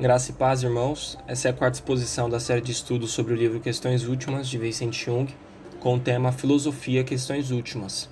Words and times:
Graça 0.00 0.30
e 0.30 0.34
paz, 0.34 0.62
irmãos. 0.62 1.18
Essa 1.26 1.48
é 1.48 1.50
a 1.50 1.54
quarta 1.54 1.76
exposição 1.78 2.30
da 2.30 2.38
série 2.38 2.60
de 2.60 2.70
estudos 2.70 3.10
sobre 3.10 3.34
o 3.34 3.36
livro 3.36 3.58
Questões 3.58 4.04
Últimas, 4.04 4.48
de 4.48 4.56
Vincent 4.56 4.94
Jung, 4.94 5.34
com 5.80 5.96
o 5.96 6.00
tema 6.00 6.30
Filosofia 6.30 7.02
Questões 7.02 7.50
Últimas. 7.50 8.08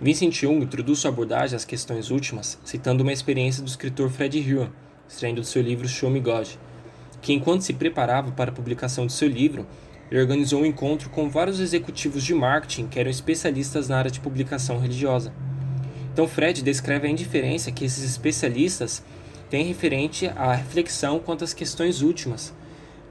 Vincent 0.00 0.32
Jung 0.32 0.62
introduz 0.62 1.00
sua 1.00 1.10
abordagem 1.10 1.56
às 1.56 1.64
questões 1.64 2.12
últimas, 2.12 2.56
citando 2.64 3.02
uma 3.02 3.12
experiência 3.12 3.64
do 3.64 3.68
escritor 3.68 4.10
Fred 4.10 4.38
Huon, 4.38 4.68
extraindo 5.08 5.40
do 5.40 5.46
seu 5.46 5.60
livro 5.60 5.88
Show 5.88 6.08
Me 6.08 6.20
God, 6.20 6.50
que 7.26 7.32
enquanto 7.32 7.62
se 7.62 7.72
preparava 7.72 8.30
para 8.30 8.52
a 8.52 8.54
publicação 8.54 9.04
de 9.04 9.12
seu 9.12 9.26
livro, 9.26 9.66
ele 10.08 10.20
organizou 10.20 10.62
um 10.62 10.64
encontro 10.64 11.10
com 11.10 11.28
vários 11.28 11.58
executivos 11.58 12.22
de 12.22 12.32
marketing 12.32 12.86
que 12.86 13.00
eram 13.00 13.10
especialistas 13.10 13.88
na 13.88 13.98
área 13.98 14.12
de 14.12 14.20
publicação 14.20 14.78
religiosa. 14.78 15.32
Então 16.12 16.28
Fred 16.28 16.62
descreve 16.62 17.08
a 17.08 17.10
indiferença 17.10 17.72
que 17.72 17.84
esses 17.84 18.04
especialistas 18.04 19.02
tem 19.50 19.64
referente 19.64 20.28
à 20.36 20.54
reflexão 20.54 21.18
quanto 21.18 21.42
às 21.42 21.52
questões 21.52 22.00
últimas, 22.00 22.54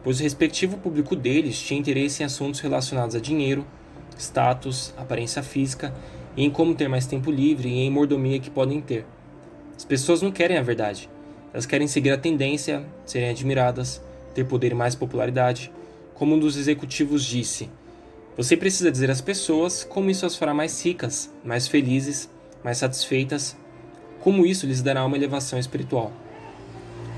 pois 0.02 0.22
o 0.22 0.24
respectivo 0.24 0.78
público 0.78 1.14
deles 1.14 1.60
tinha 1.60 1.78
interesse 1.78 2.24
em 2.24 2.26
assuntos 2.26 2.62
relacionados 2.62 3.18
a 3.18 3.20
dinheiro, 3.20 3.68
status, 4.18 4.94
aparência 4.96 5.44
física 5.44 5.94
e 6.38 6.46
em 6.46 6.50
como 6.50 6.74
ter 6.74 6.88
mais 6.88 7.06
tempo 7.06 7.30
livre 7.30 7.68
e 7.68 7.82
em 7.82 7.90
mordomia 7.90 8.40
que 8.40 8.50
podem 8.50 8.80
ter. 8.80 9.06
As 9.76 9.84
pessoas 9.84 10.22
não 10.22 10.32
querem 10.32 10.58
a 10.58 10.64
verdade. 10.64 11.10
Elas 11.56 11.66
querem 11.66 11.88
seguir 11.88 12.12
a 12.12 12.18
tendência, 12.18 12.84
serem 13.06 13.30
admiradas, 13.30 14.02
ter 14.34 14.44
poder 14.44 14.74
e 14.74 14.76
mais 14.76 14.94
popularidade. 14.94 15.72
Como 16.14 16.36
um 16.36 16.40
dos 16.40 16.58
executivos 16.58 17.24
disse: 17.24 17.70
Você 18.36 18.58
precisa 18.58 18.92
dizer 18.92 19.10
às 19.10 19.22
pessoas 19.22 19.82
como 19.82 20.10
isso 20.10 20.26
as 20.26 20.36
fará 20.36 20.54
mais 20.54 20.84
ricas, 20.84 21.32
mais 21.46 21.66
felizes, 21.66 22.30
mais 22.62 22.80
satisfeitas, 22.80 23.56
como 24.20 24.46
isso 24.46 24.68
lhes 24.68 24.82
dará 24.82 25.06
uma 25.06 25.16
elevação 25.16 25.58
espiritual. 25.58 26.12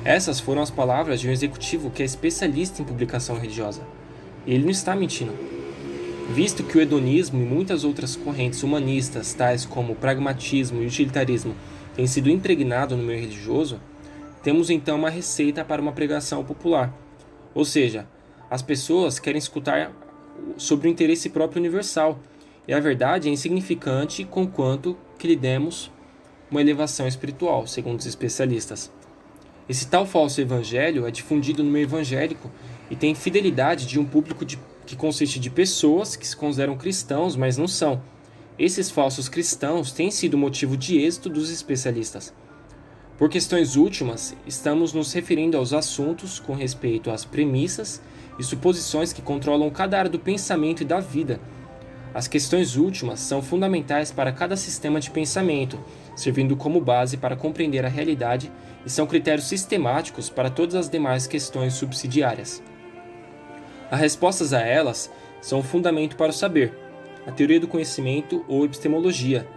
Essas 0.05 0.39
foram 0.39 0.61
as 0.61 0.69
palavras 0.69 1.19
de 1.19 1.27
um 1.27 1.31
executivo 1.31 1.89
que 1.89 2.03
é 2.03 2.05
especialista 2.05 2.79
em 2.79 2.85
publicação 2.85 3.39
religiosa. 3.39 3.81
E 4.45 4.53
ele 4.53 4.65
não 4.65 4.71
está 4.71 4.95
mentindo. 4.95 5.33
Visto 6.29 6.61
que 6.63 6.77
o 6.77 6.81
hedonismo 6.81 7.41
e 7.41 7.45
muitas 7.45 7.83
outras 7.83 8.15
correntes 8.15 8.61
humanistas, 8.61 9.33
tais 9.33 9.65
como 9.65 9.93
o 9.93 9.95
pragmatismo 9.95 10.83
e 10.83 10.85
o 10.85 10.87
utilitarismo, 10.87 11.55
têm 11.95 12.05
sido 12.05 12.29
impregnados 12.29 12.95
no 12.95 13.03
meio 13.03 13.21
religioso, 13.21 13.81
temos 14.43 14.69
então 14.69 14.97
uma 14.97 15.09
receita 15.09 15.63
para 15.65 15.81
uma 15.81 15.91
pregação 15.91 16.43
popular. 16.43 16.93
Ou 17.53 17.65
seja, 17.65 18.07
as 18.49 18.61
pessoas 18.61 19.19
querem 19.19 19.39
escutar 19.39 19.91
sobre 20.57 20.87
o 20.87 20.91
interesse 20.91 21.29
próprio 21.29 21.59
universal, 21.59 22.19
e 22.67 22.73
a 22.73 22.79
verdade 22.79 23.29
é 23.29 23.31
insignificante 23.31 24.23
conquanto 24.23 24.97
que 25.17 25.27
lhe 25.27 25.35
demos 25.35 25.91
uma 26.51 26.61
elevação 26.61 27.07
espiritual, 27.07 27.65
segundo 27.65 27.99
os 27.99 28.05
especialistas. 28.05 28.91
Esse 29.69 29.87
tal 29.87 30.05
falso 30.05 30.39
evangelho 30.39 31.05
é 31.05 31.11
difundido 31.11 31.63
no 31.63 31.69
meio 31.69 31.83
evangélico 31.83 32.49
e 32.89 32.95
tem 32.95 33.13
fidelidade 33.13 33.85
de 33.85 33.99
um 33.99 34.05
público 34.05 34.45
de, 34.45 34.57
que 34.85 34.95
consiste 34.95 35.39
de 35.39 35.49
pessoas 35.49 36.15
que 36.15 36.25
se 36.25 36.35
consideram 36.35 36.77
cristãos, 36.77 37.35
mas 37.35 37.57
não 37.57 37.67
são. 37.67 38.01
Esses 38.57 38.89
falsos 38.89 39.27
cristãos 39.27 39.91
têm 39.91 40.09
sido 40.09 40.37
motivo 40.37 40.77
de 40.77 40.97
êxito 40.97 41.29
dos 41.29 41.51
especialistas. 41.51 42.33
Por 43.17 43.29
questões 43.29 43.75
últimas, 43.75 44.35
estamos 44.45 44.93
nos 44.93 45.11
referindo 45.11 45.57
aos 45.57 45.73
assuntos 45.73 46.39
com 46.39 46.53
respeito 46.53 47.09
às 47.09 47.25
premissas 47.25 47.99
e 48.37 48.43
suposições 48.43 49.11
que 49.11 49.23
controlam 49.23 49.71
cada 49.71 49.97
área 49.97 50.11
do 50.11 50.19
pensamento 50.19 50.81
e 50.81 50.85
da 50.85 50.99
vida. 50.99 51.39
As 52.13 52.27
questões 52.27 52.75
últimas 52.75 53.19
são 53.19 53.41
fundamentais 53.41 54.11
para 54.11 54.31
cada 54.31 54.55
sistema 54.55 54.99
de 54.99 55.09
pensamento, 55.09 55.79
servindo 56.15 56.55
como 56.55 56.79
base 56.79 57.17
para 57.17 57.35
compreender 57.35 57.83
a 57.83 57.89
realidade 57.89 58.51
e 58.85 58.89
são 58.89 59.07
critérios 59.07 59.47
sistemáticos 59.47 60.29
para 60.29 60.51
todas 60.51 60.75
as 60.75 60.87
demais 60.87 61.25
questões 61.25 61.73
subsidiárias. 61.73 62.61
As 63.89 63.99
respostas 63.99 64.53
a 64.53 64.61
elas 64.61 65.11
são 65.41 65.59
o 65.59 65.63
fundamento 65.63 66.15
para 66.15 66.29
o 66.29 66.33
saber, 66.33 66.71
a 67.25 67.31
teoria 67.31 67.59
do 67.59 67.67
conhecimento 67.67 68.45
ou 68.47 68.63
epistemologia. 68.63 69.47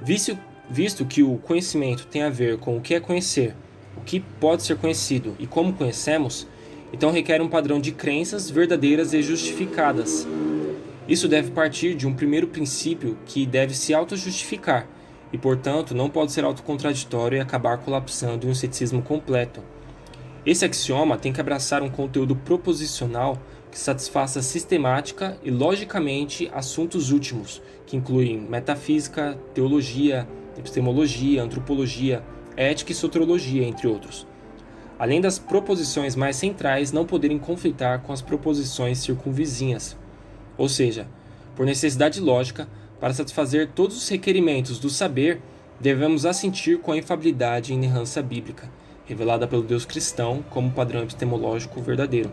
Visto, 0.00 0.38
visto 0.72 1.04
que 1.04 1.22
o 1.22 1.36
conhecimento 1.36 2.06
tem 2.06 2.22
a 2.22 2.30
ver 2.30 2.56
com 2.56 2.78
o 2.78 2.80
que 2.80 2.94
é 2.94 3.00
conhecer, 3.00 3.54
o 3.94 4.00
que 4.00 4.18
pode 4.18 4.62
ser 4.62 4.78
conhecido 4.78 5.36
e 5.38 5.46
como 5.46 5.74
conhecemos, 5.74 6.46
então 6.90 7.10
requer 7.10 7.42
um 7.42 7.48
padrão 7.48 7.78
de 7.78 7.92
crenças 7.92 8.48
verdadeiras 8.48 9.12
e 9.12 9.22
justificadas. 9.22 10.26
Isso 11.06 11.28
deve 11.28 11.50
partir 11.50 11.94
de 11.94 12.06
um 12.06 12.14
primeiro 12.14 12.46
princípio 12.46 13.18
que 13.26 13.44
deve 13.44 13.74
se 13.74 13.92
auto-justificar 13.92 14.88
e, 15.30 15.36
portanto, 15.36 15.94
não 15.94 16.08
pode 16.08 16.32
ser 16.32 16.42
autocontraditório 16.42 17.36
e 17.36 17.40
acabar 17.40 17.76
colapsando 17.76 18.46
em 18.46 18.50
um 18.50 18.54
ceticismo 18.54 19.02
completo. 19.02 19.60
Esse 20.46 20.64
axioma 20.64 21.18
tem 21.18 21.34
que 21.34 21.40
abraçar 21.40 21.82
um 21.82 21.90
conteúdo 21.90 22.34
proposicional 22.34 23.36
que 23.70 23.78
satisfaça 23.78 24.40
sistemática 24.40 25.36
e 25.42 25.50
logicamente 25.50 26.50
assuntos 26.54 27.10
últimos, 27.10 27.60
que 27.86 27.96
incluem 27.96 28.40
metafísica, 28.40 29.38
teologia, 29.54 30.26
epistemologia, 30.58 31.42
antropologia, 31.42 32.22
ética 32.56 32.92
e 32.92 32.94
soteriologia, 32.94 33.66
entre 33.66 33.86
outros. 33.86 34.26
Além 34.98 35.20
das 35.20 35.38
proposições 35.38 36.14
mais 36.14 36.36
centrais 36.36 36.92
não 36.92 37.04
poderem 37.04 37.38
conflitar 37.38 38.02
com 38.02 38.12
as 38.12 38.22
proposições 38.22 38.98
circunvizinhas. 38.98 39.96
Ou 40.56 40.68
seja, 40.68 41.06
por 41.56 41.66
necessidade 41.66 42.20
lógica, 42.20 42.68
para 43.00 43.12
satisfazer 43.12 43.70
todos 43.74 43.96
os 43.96 44.08
requerimentos 44.08 44.78
do 44.78 44.88
saber, 44.88 45.40
devemos 45.80 46.24
assentir 46.24 46.78
com 46.78 46.92
a 46.92 46.96
infabilidade 46.96 47.72
e 47.72 47.74
inerrância 47.74 48.22
bíblica, 48.22 48.70
revelada 49.04 49.48
pelo 49.48 49.62
Deus 49.62 49.84
cristão 49.84 50.44
como 50.50 50.70
padrão 50.70 51.02
epistemológico 51.02 51.80
verdadeiro. 51.82 52.30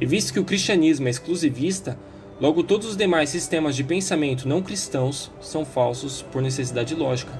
E 0.00 0.04
visto 0.04 0.32
que 0.32 0.38
o 0.38 0.44
cristianismo 0.44 1.08
é 1.08 1.10
exclusivista, 1.10 1.98
logo 2.40 2.62
todos 2.62 2.88
os 2.88 2.96
demais 2.96 3.30
sistemas 3.30 3.74
de 3.76 3.84
pensamento 3.84 4.48
não 4.48 4.62
cristãos 4.62 5.30
são 5.40 5.64
falsos 5.64 6.22
por 6.22 6.40
necessidade 6.40 6.94
lógica. 6.94 7.32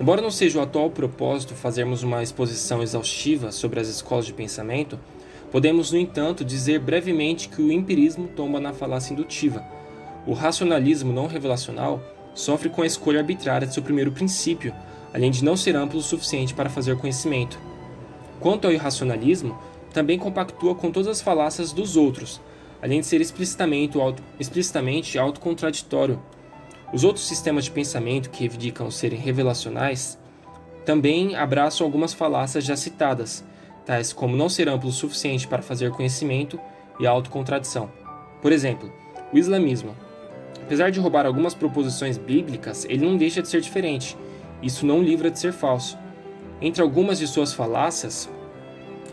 Embora 0.00 0.22
não 0.22 0.30
seja 0.30 0.58
o 0.58 0.62
atual 0.62 0.90
propósito 0.90 1.54
fazermos 1.54 2.02
uma 2.02 2.22
exposição 2.22 2.82
exaustiva 2.82 3.52
sobre 3.52 3.80
as 3.80 3.88
escolas 3.88 4.26
de 4.26 4.32
pensamento, 4.32 4.98
podemos, 5.50 5.92
no 5.92 5.98
entanto, 5.98 6.44
dizer 6.44 6.78
brevemente 6.78 7.48
que 7.48 7.60
o 7.60 7.70
empirismo 7.70 8.28
tomba 8.28 8.58
na 8.58 8.72
falácia 8.72 9.12
indutiva 9.12 9.64
o 10.26 10.32
racionalismo 10.32 11.12
não 11.12 11.26
revelacional 11.26 12.00
sofre 12.34 12.68
com 12.68 12.82
a 12.82 12.86
escolha 12.86 13.20
arbitrária 13.20 13.66
de 13.66 13.72
seu 13.74 13.82
primeiro 13.82 14.12
princípio, 14.12 14.74
além 15.12 15.30
de 15.30 15.44
não 15.44 15.56
ser 15.56 15.74
amplo 15.74 15.98
o 15.98 16.02
suficiente 16.02 16.54
para 16.54 16.70
fazer 16.70 16.96
conhecimento. 16.98 17.58
Quanto 18.38 18.66
ao 18.66 18.72
irracionalismo, 18.72 19.58
também 19.92 20.18
compactua 20.18 20.74
com 20.74 20.90
todas 20.90 21.08
as 21.08 21.20
falácias 21.20 21.72
dos 21.72 21.96
outros, 21.96 22.40
além 22.82 23.00
de 23.00 23.06
ser 23.06 23.20
explicitamente, 23.20 23.98
auto, 23.98 24.22
explicitamente 24.38 25.18
autocontraditório. 25.18 26.20
Os 26.92 27.04
outros 27.04 27.26
sistemas 27.26 27.64
de 27.64 27.70
pensamento 27.70 28.30
que 28.30 28.40
reivindicam 28.40 28.90
serem 28.90 29.18
revelacionais 29.18 30.18
também 30.84 31.36
abraçam 31.36 31.86
algumas 31.86 32.12
falácias 32.12 32.64
já 32.64 32.76
citadas, 32.76 33.44
tais 33.84 34.12
como 34.12 34.36
não 34.36 34.48
ser 34.48 34.68
amplo 34.68 34.88
o 34.88 34.92
suficiente 34.92 35.46
para 35.46 35.62
fazer 35.62 35.90
conhecimento 35.90 36.58
e 36.98 37.06
autocontradição. 37.06 37.90
Por 38.42 38.50
exemplo, 38.50 38.90
o 39.32 39.38
islamismo, 39.38 39.94
Apesar 40.70 40.92
de 40.92 41.00
roubar 41.00 41.26
algumas 41.26 41.52
proposições 41.52 42.16
bíblicas, 42.16 42.84
ele 42.84 43.04
não 43.04 43.16
deixa 43.16 43.42
de 43.42 43.48
ser 43.48 43.60
diferente. 43.60 44.16
Isso 44.62 44.86
não 44.86 45.02
livra 45.02 45.28
de 45.28 45.36
ser 45.36 45.52
falso. 45.52 45.98
Entre 46.60 46.80
algumas 46.80 47.18
de 47.18 47.26
suas 47.26 47.52
falácias, 47.52 48.30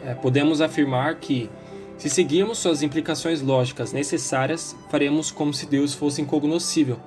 é, 0.06 0.14
podemos 0.14 0.62
afirmar 0.62 1.16
que, 1.16 1.50
se 1.98 2.12
seguirmos 2.12 2.60
suas 2.60 2.84
implicações 2.84 3.42
lógicas 3.42 3.92
necessárias, 3.92 4.76
faremos 4.90 5.32
como 5.32 5.52
se 5.52 5.66
Deus 5.66 5.96
fosse 5.96 6.22
incognoscível, 6.22 7.00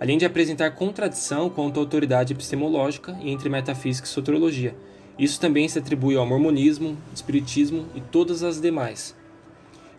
além 0.00 0.16
de 0.16 0.24
apresentar 0.24 0.70
contradição 0.70 1.50
quanto 1.50 1.78
à 1.78 1.82
autoridade 1.82 2.32
epistemológica 2.32 3.18
entre 3.22 3.50
metafísica 3.50 4.06
e 4.06 4.10
soteriologia. 4.10 4.74
Isso 5.18 5.38
também 5.38 5.68
se 5.68 5.78
atribui 5.78 6.16
ao 6.16 6.24
mormonismo, 6.24 6.96
espiritismo 7.14 7.86
e 7.94 8.00
todas 8.00 8.42
as 8.42 8.58
demais. 8.58 9.14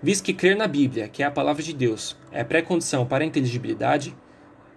Visto 0.01 0.23
que 0.23 0.33
crer 0.33 0.57
na 0.57 0.65
Bíblia, 0.65 1.07
que 1.07 1.21
é 1.21 1.25
a 1.27 1.31
palavra 1.31 1.61
de 1.61 1.73
Deus, 1.73 2.17
é 2.31 2.43
pré-condição 2.43 3.05
para 3.05 3.23
a 3.23 3.27
inteligibilidade, 3.27 4.15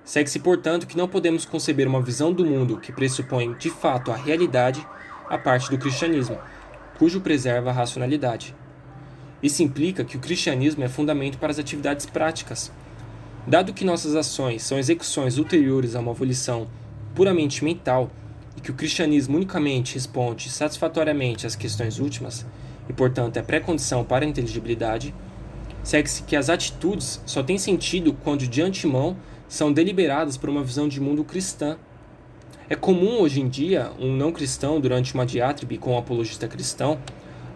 segue-se, 0.04 0.40
portanto, 0.40 0.86
que 0.86 0.98
não 0.98 1.08
podemos 1.08 1.46
conceber 1.46 1.88
uma 1.88 2.02
visão 2.02 2.30
do 2.30 2.44
mundo 2.44 2.78
que 2.78 2.92
pressupõe 2.92 3.54
de 3.54 3.70
fato 3.70 4.12
a 4.12 4.16
realidade 4.16 4.86
a 5.26 5.38
parte 5.38 5.70
do 5.70 5.78
cristianismo, 5.78 6.38
cujo 6.98 7.22
preserva 7.22 7.70
a 7.70 7.72
racionalidade. 7.72 8.54
Isso 9.44 9.62
implica 9.62 10.02
que 10.02 10.16
o 10.16 10.20
cristianismo 10.20 10.82
é 10.84 10.88
fundamento 10.88 11.36
para 11.36 11.50
as 11.50 11.58
atividades 11.58 12.06
práticas. 12.06 12.72
Dado 13.46 13.74
que 13.74 13.84
nossas 13.84 14.16
ações 14.16 14.62
são 14.62 14.78
execuções 14.78 15.36
ulteriores 15.36 15.94
a 15.94 16.00
uma 16.00 16.14
volição 16.14 16.66
puramente 17.14 17.62
mental 17.62 18.10
e 18.56 18.62
que 18.62 18.70
o 18.70 18.74
cristianismo 18.74 19.36
unicamente 19.36 19.92
responde 19.96 20.48
satisfatoriamente 20.48 21.46
às 21.46 21.54
questões 21.54 21.98
últimas, 21.98 22.46
e 22.88 22.92
portanto 22.94 23.36
é 23.36 23.42
pré-condição 23.42 24.02
para 24.02 24.24
a 24.24 24.28
inteligibilidade, 24.28 25.14
segue-se 25.82 26.22
que 26.22 26.36
as 26.36 26.48
atitudes 26.48 27.20
só 27.26 27.42
têm 27.42 27.58
sentido 27.58 28.14
quando 28.24 28.48
de 28.48 28.62
antemão 28.62 29.14
são 29.46 29.70
deliberadas 29.70 30.38
por 30.38 30.48
uma 30.48 30.64
visão 30.64 30.88
de 30.88 30.98
mundo 31.02 31.22
cristã. 31.22 31.76
É 32.66 32.74
comum 32.74 33.20
hoje 33.20 33.42
em 33.42 33.48
dia 33.48 33.92
um 33.98 34.16
não 34.16 34.32
cristão, 34.32 34.80
durante 34.80 35.12
uma 35.12 35.26
diátribe 35.26 35.76
com 35.76 35.92
um 35.92 35.98
apologista 35.98 36.48
cristão, 36.48 36.98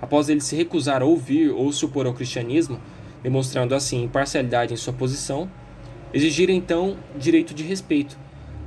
após 0.01 0.29
ele 0.29 0.41
se 0.41 0.57
recusar 0.57 1.03
a 1.03 1.05
ouvir 1.05 1.51
ou 1.51 1.73
supor 1.73 2.07
ao 2.07 2.15
cristianismo, 2.15 2.81
demonstrando 3.23 3.75
assim 3.75 4.05
imparcialidade 4.05 4.73
em 4.73 4.77
sua 4.77 4.93
posição, 4.93 5.51
exigir 6.13 6.51
então 6.51 6.97
direito 7.17 7.53
de 7.53 7.63
respeito, 7.63 8.19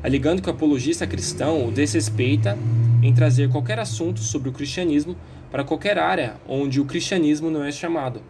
alegando 0.04 0.42
que 0.42 0.50
o 0.50 0.54
apologista 0.54 1.08
cristão 1.08 1.68
o 1.68 1.72
desrespeita 1.72 2.58
em 3.02 3.14
trazer 3.14 3.50
qualquer 3.50 3.80
assunto 3.80 4.20
sobre 4.20 4.50
o 4.50 4.54
cristianismo 4.54 5.16
para 5.50 5.64
qualquer 5.64 5.98
área 5.98 6.36
onde 6.48 6.80
o 6.80 6.86
cristianismo 6.86 7.50
não 7.50 7.64
é 7.64 7.72
chamado. 7.72 8.22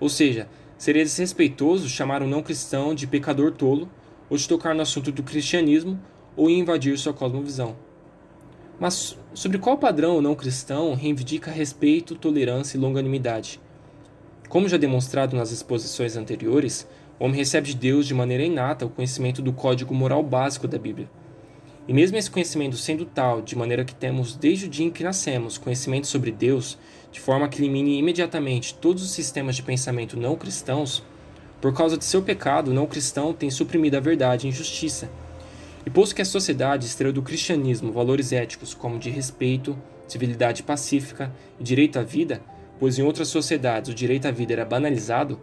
Ou 0.00 0.08
seja, 0.08 0.48
seria 0.76 1.04
desrespeitoso 1.04 1.88
chamar 1.88 2.22
um 2.22 2.28
não 2.28 2.42
cristão 2.42 2.94
de 2.94 3.06
pecador 3.06 3.52
tolo, 3.52 3.88
ou 4.30 4.36
de 4.36 4.46
tocar 4.48 4.74
no 4.74 4.82
assunto 4.82 5.10
do 5.10 5.22
cristianismo, 5.22 5.98
ou 6.36 6.50
invadir 6.50 6.96
sua 6.98 7.12
cosmovisão. 7.12 7.76
Mas 8.78 9.18
sobre 9.34 9.58
qual 9.58 9.76
padrão 9.76 10.16
o 10.16 10.22
não 10.22 10.34
cristão 10.34 10.94
reivindica 10.94 11.50
respeito, 11.50 12.14
tolerância 12.14 12.76
e 12.76 12.80
longanimidade? 12.80 13.60
Como 14.48 14.68
já 14.68 14.76
demonstrado 14.76 15.36
nas 15.36 15.50
exposições 15.50 16.16
anteriores, 16.16 16.88
o 17.18 17.24
homem 17.24 17.36
recebe 17.36 17.68
de 17.68 17.76
Deus 17.76 18.06
de 18.06 18.14
maneira 18.14 18.44
inata 18.44 18.86
o 18.86 18.90
conhecimento 18.90 19.42
do 19.42 19.52
código 19.52 19.92
moral 19.92 20.22
básico 20.22 20.68
da 20.68 20.78
Bíblia. 20.78 21.10
E 21.88 21.92
mesmo 21.92 22.16
esse 22.16 22.30
conhecimento 22.30 22.76
sendo 22.76 23.04
tal, 23.04 23.42
de 23.42 23.56
maneira 23.56 23.84
que 23.84 23.94
temos 23.94 24.36
desde 24.36 24.66
o 24.66 24.68
dia 24.68 24.86
em 24.86 24.90
que 24.90 25.02
nascemos 25.02 25.58
conhecimento 25.58 26.06
sobre 26.06 26.30
Deus, 26.30 26.78
de 27.10 27.18
forma 27.18 27.48
que 27.48 27.60
elimine 27.60 27.98
imediatamente 27.98 28.74
todos 28.74 29.02
os 29.02 29.10
sistemas 29.10 29.56
de 29.56 29.62
pensamento 29.62 30.18
não 30.18 30.36
cristãos, 30.36 31.02
por 31.60 31.74
causa 31.74 31.98
de 31.98 32.04
seu 32.04 32.22
pecado, 32.22 32.70
o 32.70 32.74
não 32.74 32.86
cristão 32.86 33.32
tem 33.32 33.50
suprimido 33.50 33.96
a 33.96 34.00
verdade 34.00 34.46
e 34.46 34.50
injustiça. 34.50 35.10
E 35.88 35.90
posto 35.90 36.14
que 36.14 36.20
a 36.20 36.24
sociedade 36.26 36.84
extraiu 36.84 37.14
do 37.14 37.22
cristianismo 37.22 37.90
valores 37.90 38.30
éticos 38.30 38.74
como 38.74 38.98
de 38.98 39.08
respeito, 39.08 39.74
civilidade 40.06 40.62
pacífica 40.62 41.34
e 41.58 41.64
direito 41.64 41.98
à 41.98 42.02
vida, 42.02 42.42
pois 42.78 42.98
em 42.98 43.02
outras 43.02 43.28
sociedades 43.28 43.90
o 43.90 43.94
direito 43.94 44.28
à 44.28 44.30
vida 44.30 44.52
era 44.52 44.66
banalizado, 44.66 45.40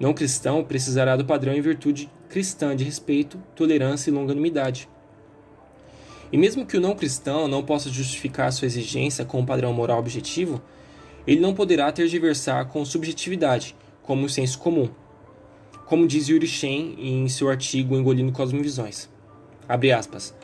não 0.00 0.12
cristão 0.12 0.64
precisará 0.64 1.14
do 1.14 1.24
padrão 1.24 1.54
em 1.54 1.60
virtude 1.60 2.10
cristã 2.28 2.74
de 2.74 2.82
respeito, 2.82 3.40
tolerância 3.54 4.10
e 4.10 4.12
longanimidade. 4.12 4.88
E 6.32 6.36
mesmo 6.36 6.66
que 6.66 6.76
o 6.76 6.80
não 6.80 6.96
cristão 6.96 7.46
não 7.46 7.62
possa 7.62 7.88
justificar 7.88 8.52
sua 8.52 8.66
exigência 8.66 9.24
com 9.24 9.38
um 9.38 9.46
padrão 9.46 9.72
moral 9.72 10.00
objetivo, 10.00 10.60
ele 11.24 11.38
não 11.38 11.54
poderá 11.54 11.92
tergiversar 11.92 12.66
com 12.66 12.84
subjetividade, 12.84 13.76
como 14.02 14.26
o 14.26 14.28
senso 14.28 14.58
comum. 14.58 14.88
Como 15.86 16.04
diz 16.04 16.28
Yuri 16.28 16.48
Shen 16.48 16.96
em 16.98 17.28
seu 17.28 17.48
artigo 17.48 17.94
Engolindo 17.94 18.32
Cosmovisões. 18.32 19.13
Abre 19.68 19.92
aspas. 19.92 20.34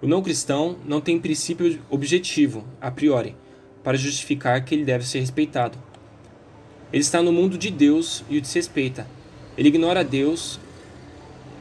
O 0.00 0.06
não 0.06 0.22
cristão 0.22 0.76
não 0.84 1.00
tem 1.00 1.18
princípio 1.18 1.80
objetivo, 1.90 2.64
a 2.80 2.90
priori, 2.90 3.34
para 3.82 3.96
justificar 3.96 4.64
que 4.64 4.74
ele 4.74 4.84
deve 4.84 5.04
ser 5.04 5.20
respeitado. 5.20 5.76
Ele 6.92 7.02
está 7.02 7.20
no 7.20 7.32
mundo 7.32 7.58
de 7.58 7.70
Deus 7.70 8.24
e 8.30 8.38
o 8.38 8.40
desrespeita. 8.40 9.06
Ele 9.56 9.68
ignora 9.68 10.04
Deus, 10.04 10.60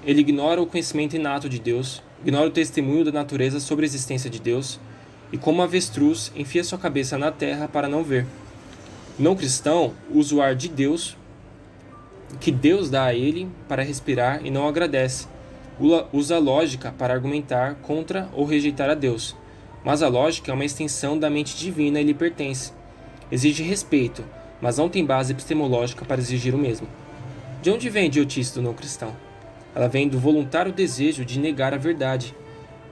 ele 0.05 0.21
ignora 0.21 0.61
o 0.61 0.67
conhecimento 0.67 1.15
inato 1.15 1.49
de 1.49 1.59
Deus, 1.59 2.03
ignora 2.21 2.47
o 2.47 2.51
testemunho 2.51 3.03
da 3.03 3.11
natureza 3.11 3.59
sobre 3.59 3.85
a 3.85 3.87
existência 3.87 4.29
de 4.29 4.39
Deus 4.39 4.79
e, 5.31 5.37
como 5.37 5.63
avestruz, 5.63 6.31
enfia 6.35 6.63
sua 6.63 6.77
cabeça 6.77 7.17
na 7.17 7.31
terra 7.31 7.67
para 7.67 7.89
não 7.89 8.03
ver. 8.03 8.25
Não 9.17 9.35
cristão 9.35 9.93
usa 10.11 10.35
o 10.35 10.41
ar 10.41 10.55
de 10.55 10.69
Deus, 10.69 11.17
que 12.39 12.51
Deus 12.51 12.89
dá 12.89 13.05
a 13.05 13.15
ele 13.15 13.49
para 13.67 13.81
respirar 13.81 14.45
e 14.45 14.51
não 14.51 14.67
agradece. 14.67 15.27
Usa 15.79 16.35
a 16.35 16.39
lógica 16.39 16.91
para 16.97 17.13
argumentar 17.13 17.75
contra 17.75 18.27
ou 18.33 18.45
rejeitar 18.45 18.89
a 18.89 18.95
Deus. 18.95 19.35
Mas 19.85 20.01
a 20.01 20.07
lógica 20.07 20.51
é 20.51 20.53
uma 20.53 20.65
extensão 20.65 21.17
da 21.17 21.29
mente 21.29 21.55
divina 21.55 22.01
e 22.01 22.03
lhe 22.03 22.13
pertence. 22.13 22.73
Exige 23.31 23.61
respeito, 23.61 24.23
mas 24.59 24.77
não 24.77 24.89
tem 24.89 25.05
base 25.05 25.33
epistemológica 25.33 26.03
para 26.03 26.19
exigir 26.19 26.55
o 26.55 26.57
mesmo. 26.57 26.87
De 27.61 27.69
onde 27.69 27.89
vem 27.89 28.03
a 28.03 28.07
idiotice 28.07 28.55
do 28.55 28.61
não 28.61 28.73
cristão? 28.73 29.15
Ela 29.75 29.87
vem 29.87 30.07
do 30.07 30.17
voluntário 30.17 30.73
desejo 30.73 31.23
de 31.23 31.39
negar 31.39 31.73
a 31.73 31.77
verdade. 31.77 32.33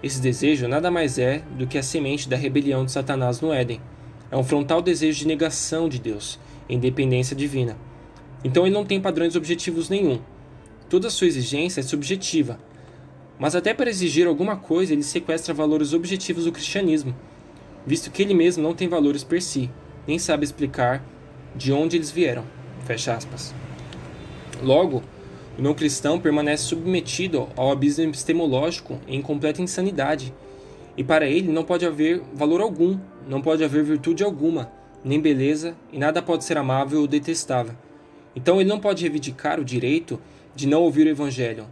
Esse 0.04 0.22
desejo 0.22 0.68
nada 0.68 0.92
mais 0.92 1.18
é 1.18 1.42
do 1.58 1.66
que 1.66 1.80
a 1.80 1.84
semente 1.84 2.30
da 2.30 2.36
rebelião 2.36 2.86
de 2.86 2.92
Satanás 2.92 3.42
no 3.42 3.52
Éden. 3.52 3.82
É 4.30 4.38
um 4.38 4.44
frontal 4.44 4.82
desejo 4.82 5.20
de 5.20 5.28
negação 5.28 5.90
de 5.90 6.00
Deus, 6.00 6.40
independência 6.70 7.36
divina. 7.36 7.76
Então 8.44 8.66
ele 8.66 8.76
não 8.76 8.86
tem 8.86 9.02
padrões 9.02 9.36
objetivos 9.36 9.90
nenhum. 9.90 10.20
Toda 10.88 11.10
sua 11.10 11.26
exigência 11.26 11.80
é 11.80 11.84
subjetiva. 11.84 12.60
Mas 13.38 13.56
até 13.56 13.74
para 13.74 13.90
exigir 13.90 14.28
alguma 14.28 14.56
coisa, 14.56 14.94
ele 14.94 15.04
sequestra 15.04 15.54
valores 15.54 15.94
objetivos 15.94 16.46
do 16.46 16.52
cristianismo, 16.52 17.16
visto 17.86 18.10
que 18.10 18.22
ele 18.22 18.34
mesmo 18.34 18.64
não 18.64 18.74
tem 18.74 18.88
valores 18.88 19.24
per 19.24 19.42
si, 19.42 19.70
nem 20.08 20.18
sabe 20.18 20.46
explicar 20.46 21.04
de 21.56 21.74
onde 21.74 21.98
eles 21.98 22.12
vieram. 22.12 22.44
Fecha 22.86 23.14
aspas. 23.14 23.54
Logo, 24.62 25.04
o 25.58 25.62
não 25.62 25.74
cristão 25.74 26.20
permanece 26.20 26.64
submetido 26.64 27.48
ao 27.56 27.72
abismo 27.72 28.06
epistemológico 28.06 29.00
em 29.08 29.22
completa 29.22 29.62
insanidade, 29.62 30.34
e 30.98 31.04
para 31.04 31.28
ele 31.28 31.52
não 31.52 31.64
pode 31.64 31.86
haver 31.86 32.22
valor 32.34 32.62
algum, 32.62 32.98
não 33.28 33.42
pode 33.42 33.64
haver 33.64 33.84
virtude 33.84 34.24
alguma, 34.24 34.72
nem 35.04 35.20
beleza, 35.20 35.76
e 35.92 35.98
nada 35.98 36.22
pode 36.22 36.46
ser 36.46 36.58
amável 36.58 37.02
ou 37.02 37.08
detestável. 37.08 37.76
Então 38.36 38.60
ele 38.60 38.70
não 38.70 38.80
pode 38.80 39.04
reivindicar 39.04 39.60
o 39.60 39.66
direito 39.66 40.20
de 40.56 40.68
não 40.68 40.82
ouvir 40.82 41.06
o 41.06 41.10
evangelho. 41.10 41.66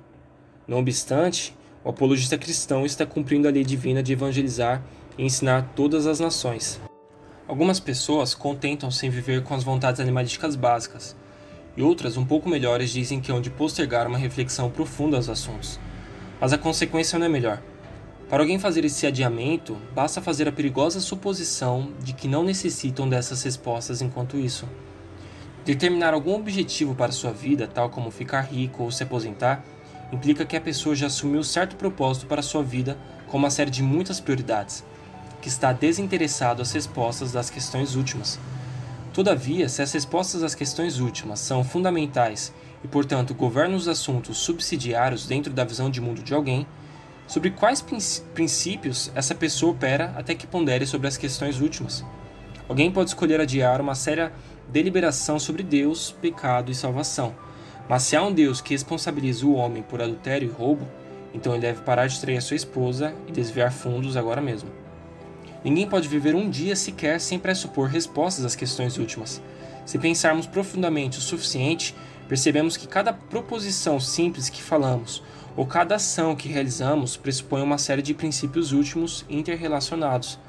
Não 0.68 0.80
obstante, 0.80 1.56
o 1.84 1.90
apologista 1.90 2.38
cristão 2.38 2.86
está 2.86 3.06
cumprindo 3.06 3.48
a 3.48 3.52
lei 3.52 3.64
divina 3.64 4.02
de 4.02 4.14
evangelizar 4.14 4.82
e 5.18 5.26
ensinar 5.26 5.74
todas 5.76 6.08
as 6.08 6.20
nações. 6.20 6.80
Algumas 7.46 7.80
pessoas 7.80 8.34
contentam-se 8.34 9.06
em 9.06 9.10
viver 9.10 9.44
com 9.44 9.54
as 9.54 9.64
vontades 9.64 10.00
animalísticas 10.00 10.56
básicas, 10.56 11.16
e 11.76 11.82
outras, 11.82 12.16
um 12.16 12.26
pouco 12.26 12.48
melhores, 12.48 12.92
dizem 12.92 13.20
que 13.20 13.32
hão 13.32 13.42
de 13.42 13.50
postergar 13.50 14.08
uma 14.08 14.18
reflexão 14.18 14.70
profunda 14.70 15.18
aos 15.18 15.28
assuntos. 15.28 15.80
Mas 16.40 16.54
a 16.54 16.58
consequência 16.58 17.18
não 17.20 17.26
é 17.26 17.30
melhor. 17.30 17.62
Para 18.30 18.44
alguém 18.44 18.58
fazer 18.58 18.86
esse 18.86 19.06
adiamento, 19.06 19.78
basta 19.94 20.22
fazer 20.22 20.48
a 20.48 20.52
perigosa 20.52 21.00
suposição 21.00 21.92
de 22.02 22.14
que 22.14 22.28
não 22.28 22.44
necessitam 22.44 23.10
dessas 23.10 23.44
respostas 23.44 24.02
enquanto 24.02 24.38
isso. 24.38 24.68
Determinar 25.66 26.14
algum 26.14 26.36
objetivo 26.36 26.96
para 26.96 27.12
sua 27.12 27.32
vida, 27.32 27.68
tal 27.68 27.90
como 27.90 28.12
ficar 28.12 28.42
rico 28.42 28.84
ou 28.84 28.92
se 28.92 29.04
aposentar, 29.04 29.64
implica 30.14 30.46
que 30.46 30.56
a 30.56 30.62
pessoa 30.62 30.96
já 30.96 31.08
assumiu 31.08 31.44
certo 31.44 31.76
propósito 31.76 32.28
para 32.28 32.42
sua 32.44 32.62
vida 32.62 32.98
com 33.28 33.38
uma 33.38 33.50
série 33.50 33.72
de 33.72 33.82
muitas 33.82 34.20
prioridades 34.20 34.84
que 35.42 35.48
está 35.50 35.74
desinteressado 35.74 36.62
às 36.62 36.72
respostas 36.72 37.32
das 37.32 37.50
questões 37.50 37.96
últimas. 37.96 38.40
Todavia, 39.12 39.68
se 39.68 39.82
as 39.82 39.92
respostas 39.92 40.44
às 40.44 40.56
questões 40.56 41.00
últimas 41.00 41.40
são 41.40 41.64
fundamentais 41.64 42.54
e, 42.84 42.88
portanto, 42.88 43.34
governam 43.34 43.76
os 43.76 43.88
assuntos 43.88 44.38
subsidiários 44.38 45.26
dentro 45.26 45.52
da 45.52 45.64
visão 45.64 45.90
de 45.90 46.00
mundo 46.00 46.22
de 46.22 46.34
alguém, 46.34 46.66
sobre 47.28 47.50
quais 47.50 47.84
princípios 48.34 49.12
essa 49.16 49.34
pessoa 49.34 49.72
opera 49.72 50.14
até 50.16 50.36
que 50.36 50.48
pondere 50.48 50.86
sobre 50.86 51.08
as 51.08 51.18
questões 51.18 51.60
últimas? 51.60 52.06
Alguém 52.70 52.92
pode 52.92 53.10
escolher 53.10 53.42
adiar 53.42 53.82
uma 53.82 53.96
séria 53.96 54.32
deliberação 54.70 55.40
sobre 55.40 55.64
Deus, 55.64 56.12
pecado 56.12 56.72
e 56.72 56.76
salvação. 56.76 57.36
Mas 57.88 58.04
se 58.04 58.16
há 58.16 58.24
um 58.24 58.34
Deus 58.34 58.62
que 58.62 58.74
responsabiliza 58.74 59.46
o 59.46 59.56
homem 59.56 59.84
por 59.84 60.02
adultério 60.02 60.48
e 60.48 60.52
roubo, 60.52 60.88
então 61.34 61.54
ele 61.54 61.62
deve 61.62 61.82
parar 61.82 62.08
de 62.08 62.20
trair 62.20 62.38
a 62.38 62.42
sua 62.42 62.56
esposa 62.56 63.14
e 63.28 63.32
desviar 63.32 63.72
fundos 63.72 64.16
agora 64.16 64.42
mesmo. 64.42 64.70
Ninguém 65.64 65.88
pode 65.88 66.08
viver 66.08 66.36
um 66.36 66.50
dia 66.50 66.76
sequer 66.76 67.20
sem 67.20 67.40
pressupor 67.40 67.88
respostas 67.88 68.44
às 68.46 68.56
questões 68.56 68.98
últimas. 68.98 69.42
Se 69.86 69.98
pensarmos 69.98 70.46
profundamente 70.46 71.18
o 71.18 71.22
suficiente, 71.22 71.96
percebemos 72.28 72.78
que 72.78 72.88
cada 72.88 73.14
proposição 73.14 74.00
simples 74.00 74.50
que 74.50 74.62
falamos 74.62 75.24
ou 75.56 75.66
cada 75.66 75.96
ação 75.96 76.36
que 76.36 76.50
realizamos 76.50 77.16
pressupõe 77.16 77.62
uma 77.62 77.78
série 77.78 78.02
de 78.02 78.14
princípios 78.14 78.72
últimos 78.72 79.26
interrelacionados, 79.30 80.40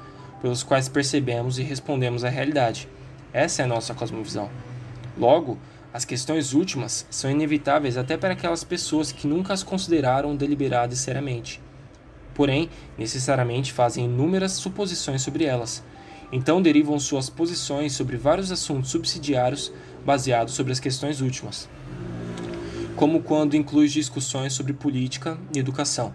pelos 0.41 0.63
quais 0.63 0.89
percebemos 0.89 1.59
e 1.59 1.63
respondemos 1.63 2.23
à 2.23 2.29
realidade. 2.29 2.87
Essa 3.31 3.61
é 3.61 3.65
a 3.65 3.67
nossa 3.67 3.93
cosmovisão. 3.93 4.49
Logo, 5.17 5.57
as 5.95 6.03
questões 6.03 6.53
últimas 6.53 7.05
são 7.09 7.31
inevitáveis 7.31 7.97
até 7.97 8.17
para 8.17 8.33
aquelas 8.33 8.63
pessoas 8.63 9.11
que 9.11 9.27
nunca 9.27 9.53
as 9.53 9.63
consideraram 9.63 10.35
deliberada 10.35 10.93
e 10.93 10.97
seriamente 10.97 11.61
porém, 12.35 12.69
necessariamente 12.97 13.71
fazem 13.73 14.05
inúmeras 14.05 14.51
suposições 14.51 15.23
sobre 15.23 15.45
elas. 15.45 15.81
Então 16.31 16.61
derivam 16.61 16.99
suas 16.99 17.29
posições 17.29 17.93
sobre 17.93 18.17
vários 18.17 18.51
assuntos 18.51 18.91
subsidiários 18.91 19.71
baseados 20.05 20.53
sobre 20.53 20.73
as 20.73 20.79
questões 20.79 21.21
últimas, 21.21 21.69
como 22.95 23.23
quando 23.23 23.55
inclui 23.55 23.87
discussões 23.87 24.53
sobre 24.53 24.73
política 24.73 25.37
e 25.55 25.59
educação. 25.59 26.13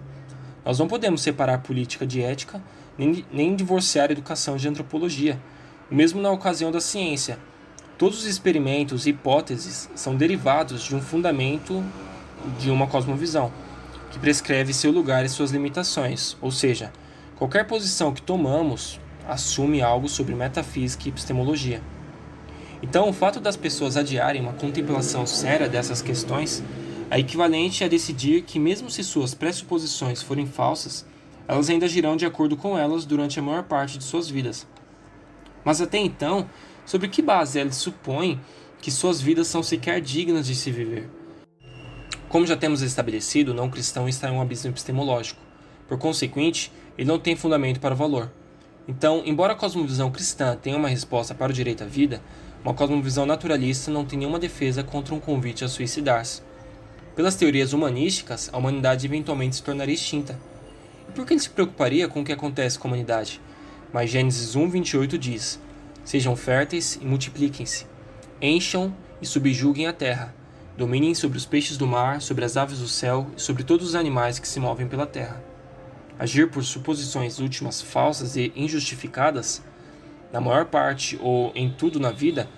Nós 0.64 0.78
não 0.78 0.86
podemos 0.86 1.22
separar 1.22 1.62
política 1.62 2.06
de 2.06 2.20
ética, 2.20 2.62
nem, 2.98 3.24
nem 3.32 3.56
divorciar 3.56 4.10
educação 4.10 4.56
de 4.56 4.68
antropologia, 4.68 5.40
mesmo 5.90 6.20
na 6.20 6.30
ocasião 6.30 6.70
da 6.70 6.80
ciência. 6.80 7.38
Todos 8.00 8.20
os 8.20 8.24
experimentos 8.24 9.04
e 9.04 9.10
hipóteses 9.10 9.90
são 9.94 10.16
derivados 10.16 10.84
de 10.84 10.96
um 10.96 11.02
fundamento 11.02 11.84
de 12.58 12.70
uma 12.70 12.86
cosmovisão, 12.86 13.52
que 14.10 14.18
prescreve 14.18 14.72
seu 14.72 14.90
lugar 14.90 15.22
e 15.22 15.28
suas 15.28 15.50
limitações, 15.50 16.34
ou 16.40 16.50
seja, 16.50 16.90
qualquer 17.36 17.66
posição 17.66 18.14
que 18.14 18.22
tomamos 18.22 18.98
assume 19.28 19.82
algo 19.82 20.08
sobre 20.08 20.34
metafísica 20.34 21.04
e 21.04 21.08
epistemologia. 21.10 21.82
Então, 22.82 23.06
o 23.06 23.12
fato 23.12 23.38
das 23.38 23.54
pessoas 23.54 23.98
adiarem 23.98 24.40
uma 24.40 24.54
contemplação 24.54 25.26
séria 25.26 25.68
dessas 25.68 26.00
questões 26.00 26.64
é 27.10 27.18
equivalente 27.18 27.84
a 27.84 27.88
decidir 27.88 28.44
que, 28.44 28.58
mesmo 28.58 28.90
se 28.90 29.04
suas 29.04 29.34
pressuposições 29.34 30.22
forem 30.22 30.46
falsas, 30.46 31.04
elas 31.46 31.68
ainda 31.68 31.84
agirão 31.84 32.16
de 32.16 32.24
acordo 32.24 32.56
com 32.56 32.78
elas 32.78 33.04
durante 33.04 33.38
a 33.38 33.42
maior 33.42 33.64
parte 33.64 33.98
de 33.98 34.04
suas 34.04 34.30
vidas. 34.30 34.66
Mas 35.62 35.82
até 35.82 35.98
então, 35.98 36.48
sobre 36.90 37.06
que 37.06 37.22
base 37.22 37.60
eles 37.60 37.76
supõem 37.76 38.40
que 38.82 38.90
suas 38.90 39.20
vidas 39.20 39.46
são 39.46 39.62
sequer 39.62 40.00
dignas 40.00 40.44
de 40.44 40.56
se 40.56 40.72
viver? 40.72 41.08
Como 42.28 42.44
já 42.44 42.56
temos 42.56 42.82
estabelecido, 42.82 43.52
o 43.52 43.54
não 43.54 43.70
cristão 43.70 44.08
está 44.08 44.28
em 44.28 44.32
um 44.32 44.40
abismo 44.40 44.72
epistemológico. 44.72 45.40
Por 45.86 45.98
consequente, 45.98 46.72
ele 46.98 47.06
não 47.06 47.16
tem 47.16 47.36
fundamento 47.36 47.78
para 47.78 47.94
o 47.94 47.96
valor. 47.96 48.32
Então, 48.88 49.22
embora 49.24 49.52
a 49.52 49.56
cosmovisão 49.56 50.10
cristã 50.10 50.56
tenha 50.60 50.76
uma 50.76 50.88
resposta 50.88 51.32
para 51.32 51.52
o 51.52 51.54
direito 51.54 51.84
à 51.84 51.86
vida, 51.86 52.20
uma 52.64 52.74
cosmovisão 52.74 53.24
naturalista 53.24 53.88
não 53.88 54.04
tem 54.04 54.18
nenhuma 54.18 54.40
defesa 54.40 54.82
contra 54.82 55.14
um 55.14 55.20
convite 55.20 55.64
a 55.64 55.68
suicidar-se. 55.68 56.42
Pelas 57.14 57.36
teorias 57.36 57.72
humanísticas, 57.72 58.50
a 58.52 58.58
humanidade 58.58 59.06
eventualmente 59.06 59.54
se 59.54 59.62
tornaria 59.62 59.94
extinta. 59.94 60.36
E 61.08 61.12
por 61.12 61.24
que 61.24 61.34
ele 61.34 61.40
se 61.40 61.50
preocuparia 61.50 62.08
com 62.08 62.22
o 62.22 62.24
que 62.24 62.32
acontece 62.32 62.80
com 62.80 62.88
a 62.88 62.90
humanidade? 62.90 63.40
Mas 63.92 64.10
Gênesis 64.10 64.56
1:28 64.56 65.16
diz: 65.16 65.60
Sejam 66.10 66.34
férteis 66.34 66.98
e 67.00 67.06
multipliquem-se, 67.06 67.86
encham 68.42 68.92
e 69.22 69.26
subjuguem 69.26 69.86
a 69.86 69.92
terra, 69.92 70.34
dominem 70.76 71.14
sobre 71.14 71.38
os 71.38 71.46
peixes 71.46 71.76
do 71.76 71.86
mar, 71.86 72.20
sobre 72.20 72.44
as 72.44 72.56
aves 72.56 72.80
do 72.80 72.88
céu 72.88 73.30
e 73.36 73.40
sobre 73.40 73.62
todos 73.62 73.86
os 73.86 73.94
animais 73.94 74.36
que 74.40 74.48
se 74.48 74.58
movem 74.58 74.88
pela 74.88 75.06
terra. 75.06 75.40
Agir 76.18 76.50
por 76.50 76.64
suposições 76.64 77.38
últimas 77.38 77.80
falsas 77.80 78.34
e 78.34 78.52
injustificadas, 78.56 79.62
na 80.32 80.40
maior 80.40 80.64
parte 80.64 81.16
ou 81.22 81.52
em 81.54 81.70
tudo 81.70 82.00
na 82.00 82.10
vida, 82.10 82.48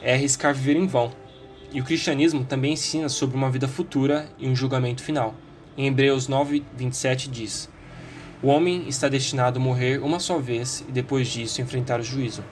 é 0.00 0.14
arriscar 0.14 0.54
viver 0.54 0.74
em 0.74 0.86
vão. 0.86 1.12
E 1.74 1.82
o 1.82 1.84
cristianismo 1.84 2.42
também 2.42 2.72
ensina 2.72 3.10
sobre 3.10 3.36
uma 3.36 3.50
vida 3.50 3.68
futura 3.68 4.30
e 4.38 4.48
um 4.48 4.56
julgamento 4.56 5.02
final. 5.02 5.34
Em 5.76 5.86
Hebreus 5.86 6.26
9, 6.26 6.64
27 6.74 7.28
diz: 7.28 7.68
O 8.42 8.46
homem 8.46 8.88
está 8.88 9.10
destinado 9.10 9.60
a 9.60 9.62
morrer 9.62 10.02
uma 10.02 10.18
só 10.18 10.38
vez 10.38 10.82
e 10.88 10.90
depois 10.90 11.28
disso 11.28 11.60
enfrentar 11.60 12.00
o 12.00 12.02
juízo. 12.02 12.42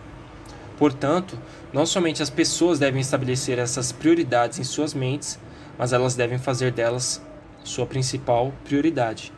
Portanto, 0.83 1.39
não 1.73 1.87
somente 1.87 2.25
as 2.25 2.29
pessoas 2.29 2.77
devem 2.77 3.01
estabelecer 3.01 3.57
essas 3.57 3.93
prioridades 3.93 4.59
em 4.59 4.65
suas 4.65 4.93
mentes, 4.93 5.39
mas 5.79 5.93
elas 5.93 6.17
devem 6.17 6.39
fazer 6.39 6.73
delas 6.73 7.23
sua 7.63 7.87
principal 7.87 8.53
prioridade 8.65 9.33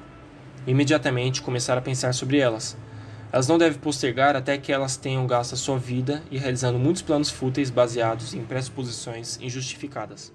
imediatamente 0.67 1.43
começar 1.43 1.77
a 1.77 1.83
pensar 1.83 2.15
sobre 2.15 2.39
elas. 2.39 2.79
Elas 3.31 3.47
não 3.47 3.59
devem 3.59 3.79
postergar 3.79 4.35
até 4.35 4.57
que 4.57 4.73
elas 4.73 4.97
tenham 4.97 5.27
gasto 5.27 5.53
a 5.53 5.59
sua 5.59 5.77
vida 5.77 6.23
e 6.31 6.39
realizando 6.39 6.79
muitos 6.79 7.03
planos 7.03 7.29
fúteis 7.29 7.69
baseados 7.69 8.33
em 8.33 8.43
pressuposições 8.43 9.39
injustificadas. 9.39 10.33